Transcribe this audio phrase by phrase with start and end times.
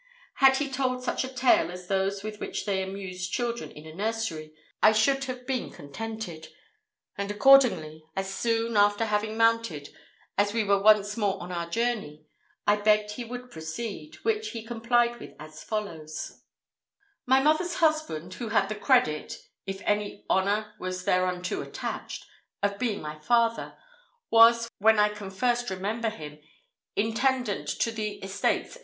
[0.37, 3.93] Had he told such a tale as those with which they amuse children in a
[3.93, 6.47] nursery, I should have been contented;
[7.19, 9.89] and accordingly, as soon, after having mounted,
[10.39, 12.25] as we were once more on our journey,
[12.65, 16.45] I begged he would proceed, which he complied with as follows:
[17.27, 19.35] "My mother's husband, who had the credit
[19.67, 22.25] if any honour was thereunto attached
[22.63, 23.77] of being my father,
[24.31, 26.39] was, when I can first remember him,
[26.95, 28.79] intendant to the estates of M.